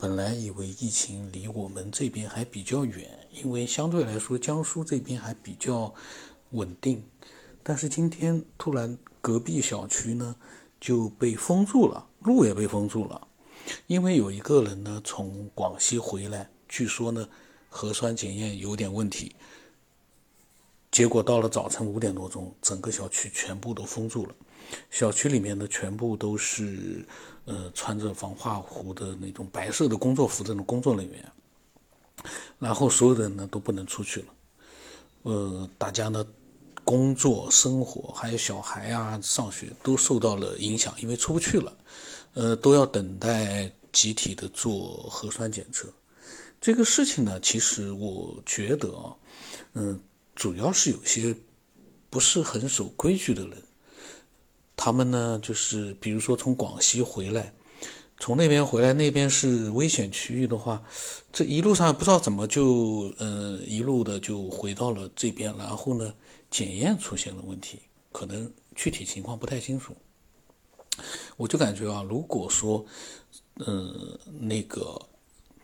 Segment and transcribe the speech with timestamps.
[0.00, 5.92] 本来以为疫情离我们这边还比较远，因为相对来说江苏这边还比较
[6.50, 7.02] 稳定，
[7.64, 10.36] 但是今天突然隔壁小区呢
[10.80, 13.26] 就被封住了，路也被封住了，
[13.88, 17.28] 因为有一个人呢从广西回来，据说呢
[17.68, 19.34] 核酸检验有点问题。
[20.98, 24.34] 结果到了早晨五点多钟，整个小区全部都封住了。
[24.90, 27.06] 小区里面的全部都是，
[27.44, 31.32] 呃，穿着防化服的那种白色的工作服的那种工作人员。
[32.58, 34.26] 然后所有的人呢都不能出去了，
[35.22, 36.26] 呃，大家呢
[36.82, 41.72] 工作、生活还有小孩啊上学都受到了影响，因为出不去了，
[42.34, 45.88] 呃，都要等待集体的做核酸检测。
[46.60, 49.14] 这个事情呢，其实我觉得啊，
[49.74, 50.00] 嗯。
[50.38, 51.34] 主要是有些
[52.08, 53.60] 不是很守规矩的人，
[54.76, 57.52] 他们呢，就是比如说从广西回来，
[58.20, 60.80] 从那边回来，那边是危险区域的话，
[61.32, 66.14] 这一路上不知道怎么就呃一路的就回到了这边，然后呢，
[66.48, 67.80] 检验出现了问题，
[68.12, 69.92] 可能具体情况不太清楚。
[71.36, 72.86] 我就感觉啊，如果说
[73.56, 74.96] 呃那个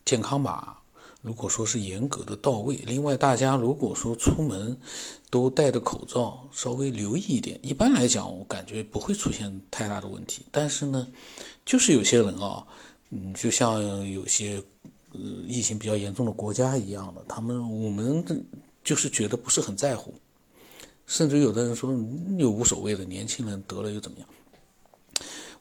[0.04, 0.76] 健康码。
[1.24, 4.76] 如果说是严格的到位，另外大家如果说出门
[5.30, 10.42] 都戴着口罩，稍微留意一点，一般来讲我感觉不会出现太大的问题。
[10.50, 11.08] 但是呢，
[11.64, 12.66] 就是有些人啊，
[13.08, 14.62] 嗯，就像有些
[15.12, 18.22] 呃疫情比较严重的国家一样的，他们我们
[18.84, 20.12] 就是觉得不是很在乎，
[21.06, 21.90] 甚至有的人说
[22.36, 24.28] 又无所谓的，年轻人得了又怎么样？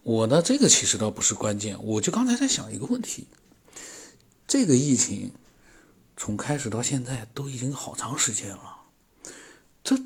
[0.04, 3.28] 我呢，这个其实倒不是关键，我就刚才在想一个问题，
[4.46, 5.32] 这个疫情。
[6.16, 8.78] 从开始到现在都已经好长时间了，
[9.84, 9.98] 这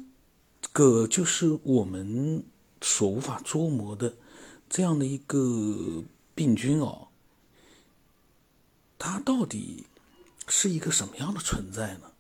[0.72, 2.44] 个就是我们
[2.82, 4.16] 所无法捉摸的
[4.70, 7.10] 这样的一个病菌哦，
[8.98, 9.86] 它到底
[10.48, 12.12] 是一个什么样的存在呢？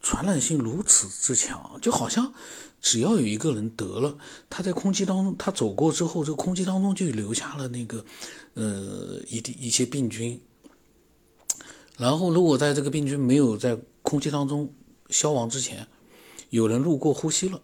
[0.00, 2.34] 传染性如此之强，就好像
[2.82, 4.18] 只要有一个人得了，
[4.50, 8.04] 他在空气当中他走过之后，这个空气当中就留下了那个
[8.52, 10.40] 呃一一些病菌。
[11.96, 14.74] 然后，如果在这个病菌没有在空气当中
[15.10, 15.86] 消亡之前，
[16.50, 17.62] 有人路过呼吸了，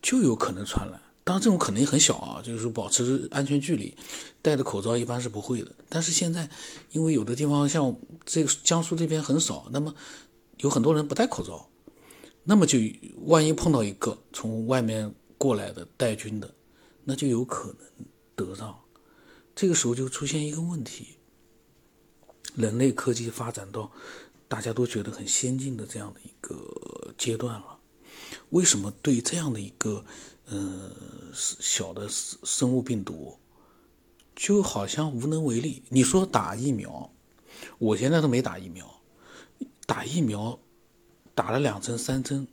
[0.00, 1.00] 就有可能传染。
[1.22, 3.94] 当然，这种可能很小啊，就是保持安全距离，
[4.40, 5.70] 戴着口罩一般是不会的。
[5.90, 6.48] 但是现在，
[6.92, 7.94] 因为有的地方像
[8.24, 9.94] 这个江苏这边很少，那么
[10.58, 11.68] 有很多人不戴口罩，
[12.44, 12.78] 那么就
[13.26, 16.50] 万一碰到一个从外面过来的带菌的，
[17.04, 18.74] 那就有可能得上。
[19.54, 21.08] 这个时候就出现一个问题。
[22.56, 23.90] 人类科技发展到
[24.48, 27.78] 大家都觉得很先进的这样的一个阶段了，
[28.50, 30.04] 为什么对这样的一个
[30.46, 30.90] 呃
[31.32, 33.38] 小的生物病毒
[34.34, 35.82] 就好像无能为力？
[35.88, 37.12] 你说打疫苗，
[37.78, 39.02] 我现在都没打疫苗，
[39.86, 40.58] 打疫苗
[41.34, 42.48] 打了两针三针，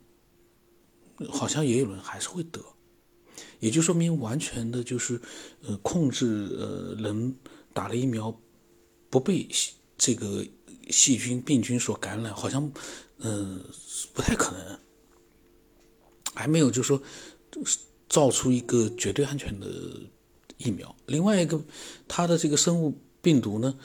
[1.28, 2.64] 好像也有人还是会得，
[3.58, 5.20] 也就说明完全的就是
[5.62, 6.26] 呃控制
[6.56, 7.34] 呃人
[7.72, 8.40] 打了疫苗
[9.10, 9.48] 不被。
[9.98, 10.46] 这个
[10.88, 12.72] 细菌病菌所感染，好像，
[13.18, 13.62] 嗯，
[14.14, 14.78] 不太可能，
[16.34, 17.02] 还没有就说
[18.08, 19.68] 造出一个绝对安全的
[20.56, 20.94] 疫苗。
[21.06, 21.60] 另外一个，
[22.06, 23.76] 它的这个生物病毒呢，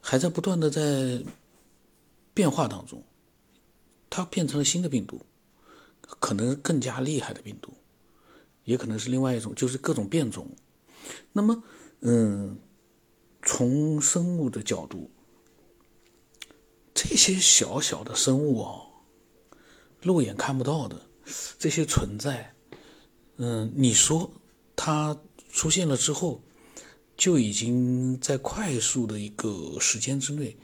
[0.00, 1.20] 还在不断的在
[2.32, 3.04] 变化当中，
[4.08, 5.20] 它变成了新的病毒，
[6.00, 7.74] 可能更加厉害的病毒，
[8.62, 10.48] 也可能是另外一种，就是各种变种。
[11.32, 11.62] 那么，
[12.02, 12.56] 嗯，
[13.42, 15.10] 从生物的角度。
[16.96, 18.86] 这些小小的生物哦，
[20.00, 20.98] 肉眼看不到的
[21.58, 22.54] 这些存在，
[23.36, 24.30] 嗯，你说
[24.74, 25.14] 它
[25.50, 26.40] 出现了之后，
[27.14, 30.56] 就已经在快速的一个时间之内，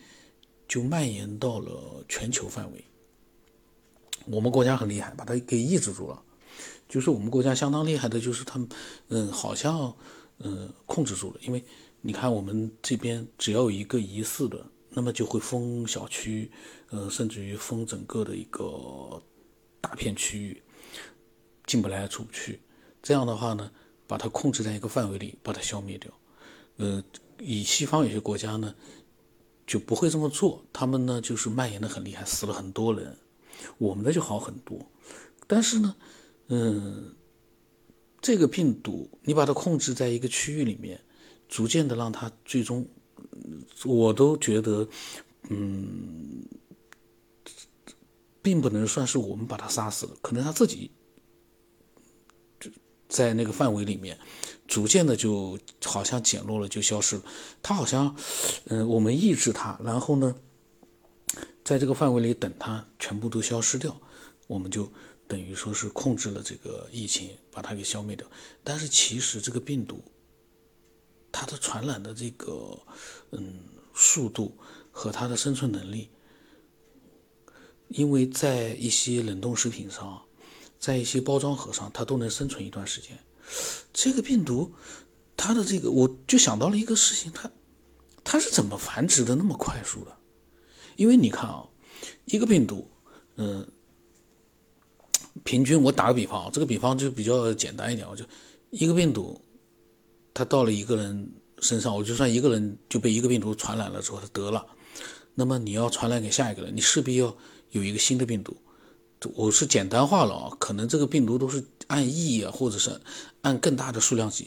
[0.66, 2.82] 就蔓延到了全球范围。
[4.24, 6.22] 我们国家很厉害，把它给抑制住了。
[6.88, 8.66] 就是我们国家相当厉害的，就是他们，
[9.08, 9.94] 嗯，好像
[10.38, 11.40] 嗯控制住了。
[11.42, 11.62] 因为
[12.00, 14.66] 你看，我们这边只要有一个疑似的。
[14.94, 16.50] 那么就会封小区，
[16.90, 19.22] 呃，甚至于封整个的一个
[19.80, 20.62] 大片区域，
[21.66, 22.60] 进不来出不去。
[23.02, 23.70] 这样的话呢，
[24.06, 26.12] 把它控制在一个范围里，把它消灭掉。
[26.76, 27.02] 呃，
[27.40, 28.74] 以西方有些国家呢，
[29.66, 33.16] 就不会这么做，他们呢就是蔓延的很厉害，死了很多人。
[33.78, 34.78] 我们的就好很多。
[35.46, 35.96] 但是呢，
[36.48, 37.14] 嗯，
[38.20, 41.00] 这个病毒你把它控制在一个区域里面，
[41.48, 42.86] 逐渐的让它最终。
[43.84, 44.86] 我都觉得，
[45.48, 46.44] 嗯，
[48.40, 50.90] 并不能算是我们把他杀死了，可能他自己
[52.60, 52.70] 就
[53.08, 54.18] 在那个范围里面，
[54.66, 57.22] 逐渐的就好像减弱了，就消失了。
[57.62, 58.14] 他好像，
[58.66, 60.34] 嗯，我们抑制它，然后呢，
[61.64, 64.00] 在这个范围里等它全部都消失掉，
[64.46, 64.90] 我们就
[65.26, 68.26] 等于说是控制了这个疫情，把它给消灭掉。
[68.62, 70.02] 但是其实这个病毒，
[71.32, 72.78] 它的传染的这个，
[73.30, 73.58] 嗯，
[73.94, 74.56] 速度
[74.90, 76.10] 和它的生存能力。
[77.88, 80.22] 因为在一些冷冻食品上，
[80.78, 83.18] 在一些包装盒上，它都能生存一段时间。
[83.92, 84.72] 这个病毒，
[85.36, 87.50] 它的这个，我就想到了一个事情，它
[88.24, 90.16] 它是怎么繁殖的那么快速的？
[90.96, 91.68] 因为你看啊，
[92.24, 92.90] 一个病毒，
[93.36, 93.66] 嗯，
[95.44, 98.24] 平均我打个比方啊，这个比方就比较简单一点，我就
[98.70, 99.38] 一个病毒，
[100.34, 104.66] 它到了一个人身上，我就算一个人就被一个病毒传染了之后，他得了，
[105.34, 107.36] 那么你要传染给下一个人，你势必要。
[107.72, 108.54] 有一个新的病毒，
[109.34, 113.00] 我是简单化了啊，可能这个病毒都是按亿啊，或者是
[113.40, 114.46] 按更大的数量级。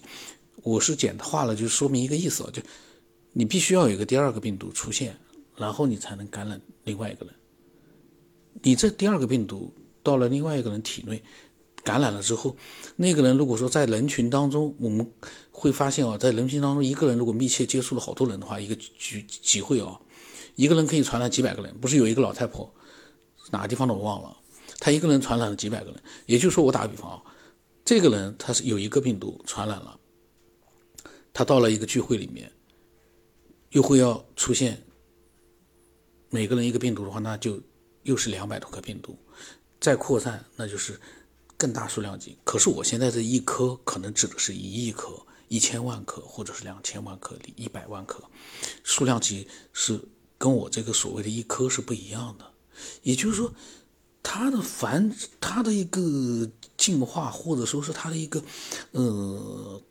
[0.61, 2.61] 我是简化了，就说明一个意思啊，就
[3.33, 5.17] 你必须要有一个第二个病毒出现，
[5.55, 7.33] 然后你才能感染另外一个人。
[8.61, 9.73] 你这第二个病毒
[10.03, 11.23] 到了另外一个人体内
[11.85, 12.57] 感染了之后，
[12.95, 15.09] 那个人如果说在人群当中，我们
[15.51, 19.97] 会发现啊，在人群当中，一个人如果密切接触了好多人的话，一个聚集会啊，
[20.55, 21.77] 一个人可以传染几百个人。
[21.79, 22.73] 不是有一个老太婆？
[23.51, 24.35] 哪个地方的我忘了，
[24.79, 27.21] 他一个人传染了几百个人，也就是说，我打个比方啊，
[27.85, 29.99] 这个人他是有一个病毒传染了，
[31.31, 32.51] 他到了一个聚会里面，
[33.69, 34.81] 又会要出现
[36.31, 37.61] 每个人一个病毒的话，那就
[38.01, 39.15] 又是两百多个病毒，
[39.79, 40.99] 再扩散那就是
[41.57, 42.37] 更大数量级。
[42.43, 45.11] 可是我现在这一颗可能指的是一亿颗、
[45.47, 48.23] 一千万颗，或者是两千万颗、一百万颗，
[48.83, 49.99] 数量级是
[50.37, 52.45] 跟我这个所谓的一颗是不一样的。
[53.03, 53.53] 也就是说，
[54.21, 58.43] 它的繁，它的一个进化，或者说是它的一个，
[58.91, 59.81] 呃，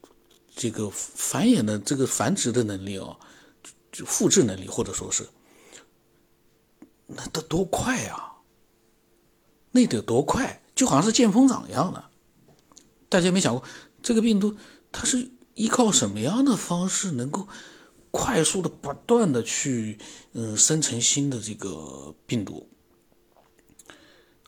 [0.54, 3.18] 这个繁衍的这个繁殖的能力哦，
[3.90, 5.26] 就复制能力，或者说是，
[7.06, 8.32] 那得多快啊！
[9.70, 12.04] 那得多快，就好像是见风长一样的。
[13.08, 13.62] 大家没想过，
[14.02, 14.56] 这个病毒
[14.90, 17.46] 它是依靠什么样的方式能够
[18.10, 19.98] 快速的、不断的去，
[20.32, 22.68] 嗯，生成新的这个病毒？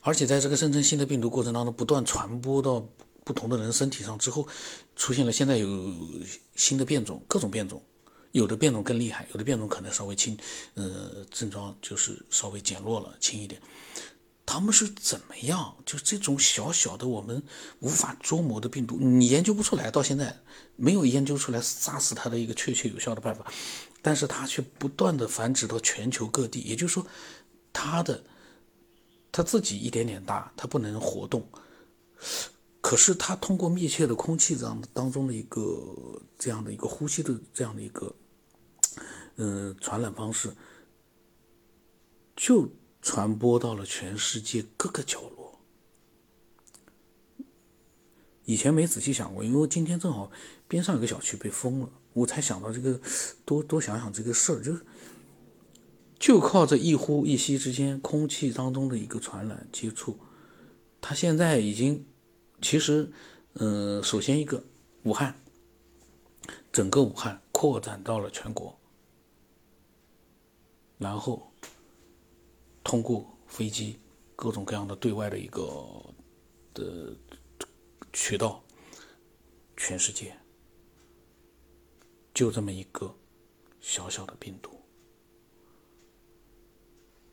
[0.03, 2.89] 而且在这个生成新的病毒过程当中，不断传播到
[3.25, 4.47] 不同的人身体上之后，
[4.95, 5.69] 出现了现在有
[6.55, 7.83] 新的变种，各种变种，
[8.31, 10.39] 有的变种更厉害，有的变种可能稍微轻，
[10.75, 13.61] 呃，症状就是稍微减弱了，轻一点。
[14.47, 15.77] 他们是怎么样？
[15.85, 17.43] 就这种小小的我们
[17.81, 20.39] 无法捉摸的病毒，你研究不出来，到现在
[20.77, 23.45] 没有研究出来杀死它的一个确切有效的办法，
[24.01, 27.07] 但是它却不断的繁殖到全球各地，也就是说，
[27.73, 28.23] 它的。
[29.33, 31.47] 它自己一点点大，它不能活动，
[32.81, 38.15] 可是它通过密切的空气这样当中的一个这样的一个呼吸的这样的一个，
[39.35, 40.51] 嗯，传染方式，
[42.35, 42.67] 就
[43.07, 45.61] 传播到了全世界各个角落。
[48.45, 50.29] 以前没仔细想过，因为今天正好
[50.67, 53.01] 边上有个小区被封了，我才想到这个，
[53.45, 54.85] 多多想想这个事儿，就是。
[56.19, 60.19] 就靠这一呼一吸之间空气当中的一个传染接触，
[61.01, 62.05] 它现在已经，
[62.61, 63.13] 其实，
[63.53, 64.65] 嗯，首先一个
[65.05, 65.39] 武汉，
[66.73, 68.77] 整个武汉扩展到了全国，
[70.99, 71.53] 然后
[72.87, 73.99] 通过飞机
[74.37, 76.15] 各种各样的对外的一个
[76.73, 77.17] 的
[78.13, 78.63] 渠道，
[79.77, 80.39] 全世界
[82.33, 83.13] 就这么一个
[83.81, 84.71] 小小的病毒。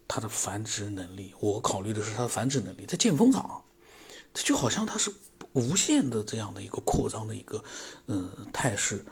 [0.07, 2.87] 它的繁殖能力，我考虑的是它的繁殖能力。
[2.87, 3.63] 它见风长，
[4.33, 5.13] 它就好像它是
[5.53, 7.63] 无限的这样的一个扩张的一个
[8.07, 9.05] 嗯态势，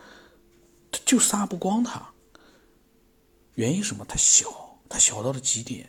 [1.05, 2.11] 就杀不光它。
[3.53, 4.03] 原因什么？
[4.09, 5.87] 它小，它小到了极点。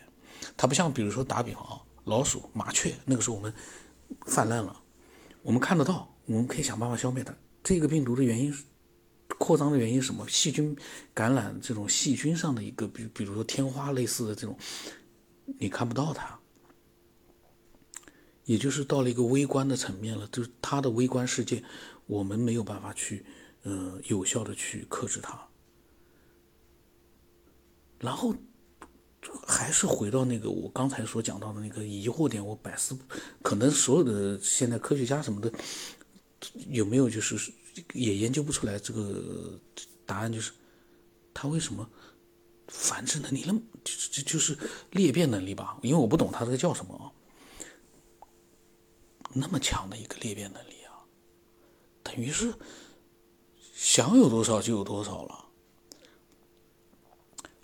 [0.57, 3.53] 它不像比如说打比方啊，老鼠、麻雀，那个时候我们
[4.27, 4.83] 泛滥了，
[5.43, 7.35] 我们看得到，我们可以想办法消灭它。
[7.63, 8.55] 这个病毒的原因
[9.39, 10.29] 扩张的原因什么？
[10.29, 10.77] 细菌
[11.15, 14.57] 感染这种细菌上的一个，比比如说天花类似的这种。
[15.59, 16.39] 你看不到它，
[18.45, 21.63] 也就是到了一个微观的层面了，就是它的微观世界，
[22.07, 23.27] 我们没有办法去，
[23.65, 25.49] 呃，有效的去克制它。
[27.99, 28.35] 然后，
[29.47, 32.97] 还是回到那个我刚才所讲到的那个疑惑点，我百思，
[33.43, 35.53] 可能所有的现在科学家什么的，
[36.69, 37.53] 有没有就是
[37.93, 39.59] 也研究不出来这个
[40.05, 40.53] 答案，就是
[41.33, 41.89] 他为什么？
[42.69, 44.57] 繁殖能力那么就就就是
[44.93, 47.13] 裂变能力吧，因为我不懂他这个叫什么啊，
[49.35, 51.05] 那么强的一个裂变能力啊，
[52.03, 52.55] 等于是
[53.75, 55.42] 想有多少就有多少了。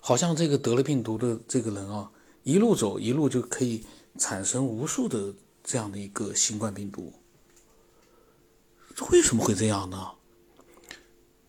[0.09, 2.09] 好像这个得了病毒的这个人啊，
[2.41, 3.85] 一路走一路就可以
[4.17, 5.31] 产生无数的
[5.63, 7.13] 这样的一个新冠病毒。
[9.11, 10.09] 为什么会这样呢？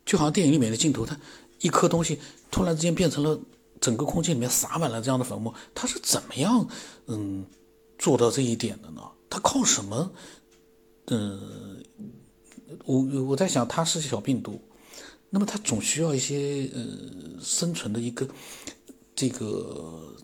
[0.04, 1.18] 就好像电影里面的镜头，它
[1.60, 2.18] 一颗东西
[2.50, 3.40] 突然之间变成了
[3.80, 6.68] 整个空间里面洒满了这样的粉末，它是怎么样
[7.06, 7.46] 嗯
[7.98, 9.00] 做到这一点的呢？
[9.30, 10.12] 它靠什么？
[11.06, 11.82] 嗯，
[12.84, 14.60] 我我在想，它是小病毒，
[15.30, 18.28] 那么它总需要一些呃生存的一个
[19.14, 20.14] 这个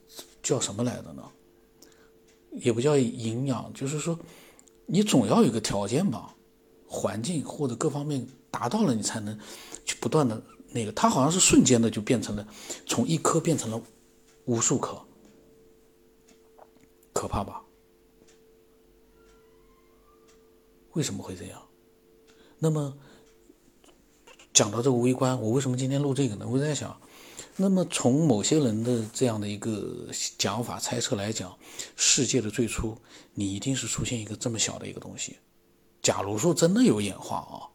[0.42, 1.22] 叫什么来的呢？
[2.52, 4.18] 也不叫营养，就是说
[4.86, 6.32] 你总要有个条件吧。
[6.88, 9.36] 环境或者各方面达到了，你才能
[9.84, 10.92] 去不断的那个。
[10.92, 12.46] 它好像是瞬间的就变成了，
[12.86, 13.82] 从一颗变成了
[14.44, 14.96] 无数颗，
[17.12, 17.60] 可怕吧？
[20.92, 21.60] 为什么会这样？
[22.58, 22.96] 那么
[24.56, 26.46] 讲到这个微观，我为什么今天录这个呢？
[26.48, 26.98] 我在想，
[27.56, 30.08] 那么从某些人的这样的一个
[30.38, 31.54] 讲法猜测来讲，
[31.94, 32.96] 世界的最初，
[33.34, 35.36] 你一定是出现一个这么小的一个东西。
[36.00, 37.68] 假如说真的有演化啊，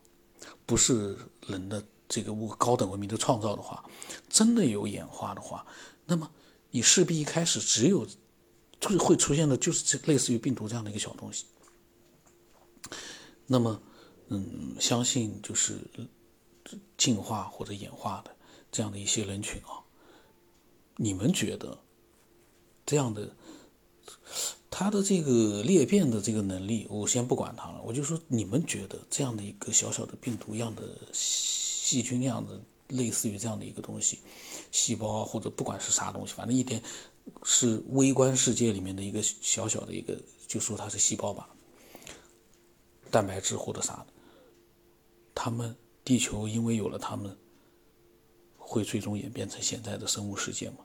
[0.66, 3.88] 不是人的这个物高等文明的创造的话，
[4.28, 5.64] 真的有演化的话，
[6.08, 6.28] 那么
[6.72, 8.08] 你势必一开始只有
[8.82, 11.46] 会会出现的就是这类似于病毒这样的一个小东西。
[13.46, 13.80] 那么，
[14.30, 15.78] 嗯，相信就是
[16.98, 18.36] 进化或者演化的
[18.72, 19.84] 这样的一些人群啊，
[20.96, 21.80] 你们觉得
[22.86, 23.36] 这样的？
[24.70, 27.82] 它的这个裂变的这个能力，我先不管它了。
[27.84, 34.20] 我就说，你们觉得这样的一个小小的病毒样的细菌样的，类似于这样的一个东西，
[34.72, 36.82] 细胞或者不管是啥东西，反正一点
[37.44, 41.50] 是微观世界里面的一个小小的一个，就说它是细胞吧，
[43.12, 44.08] 蛋白质或者啥的，
[45.36, 45.76] 他们
[46.12, 47.34] 地球因为有了他们，
[48.58, 50.80] 会最终演变成现在的生物世界吗？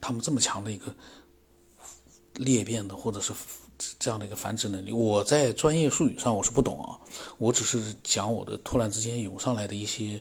[0.00, 0.94] 他们这么强的一个
[2.36, 3.34] 裂变的，或者是
[3.98, 6.98] 这样的一个繁殖能力，我在专业术语上我是不懂啊，
[7.36, 10.18] 我只是讲我的突然之间涌上来的一些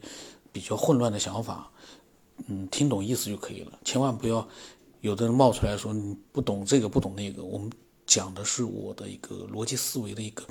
[0.52, 1.72] 比较混乱的想法，
[2.48, 4.46] 嗯，听懂意思就可以了，千万不要
[5.00, 7.72] 有的人冒出来说你不懂这个不懂那个，我们
[8.06, 10.44] 讲的是我的一个逻辑思维的一个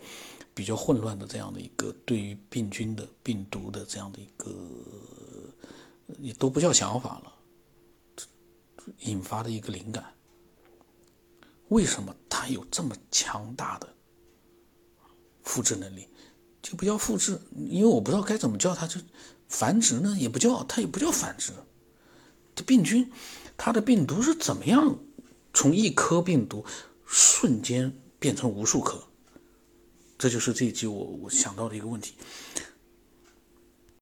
[0.55, 4.51] 比较混乱的这样的一个对于病菌的病毒的这样的一个
[6.21, 7.33] 也都不叫想法了。
[9.01, 10.15] 引发的一个灵感，
[11.69, 13.89] 为什么它有这么强大的
[15.43, 16.07] 复制能力？
[16.63, 18.87] 就不叫复制，因为我不知道该怎么叫它。
[18.87, 19.01] 就
[19.49, 21.53] 繁殖呢，也不叫它，也不叫繁殖。
[22.55, 23.11] 这病菌，
[23.57, 24.99] 它的病毒是怎么样
[25.53, 26.65] 从一颗病毒
[27.07, 29.03] 瞬间变成无数颗？
[30.19, 32.15] 这就是这一集我我想到的一个问题。